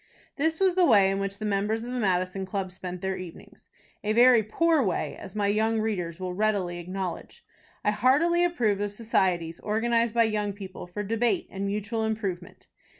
This 0.35 0.59
was 0.59 0.73
the 0.73 0.83
way 0.83 1.11
in 1.11 1.19
which 1.19 1.37
the 1.37 1.45
members 1.45 1.83
of 1.83 1.91
the 1.93 1.99
Madison 1.99 2.43
Club 2.43 2.71
spent 2.71 3.01
their 3.01 3.17
evenings, 3.17 3.69
a 4.03 4.13
very 4.13 4.41
poor 4.41 4.81
way, 4.81 5.15
as 5.15 5.35
my 5.35 5.45
young 5.45 5.79
readers 5.79 6.19
will 6.19 6.33
readily 6.33 6.79
acknowledge. 6.79 7.45
I 7.83 7.91
heartily 7.91 8.43
approve 8.43 8.81
of 8.81 8.91
societies 8.91 9.59
organized 9.59 10.15
by 10.15 10.23
young 10.23 10.53
people 10.53 10.87
for 10.87 11.03
debate 11.03 11.49
and 11.51 11.67
mutual 11.67 12.03
improvement. 12.03 12.65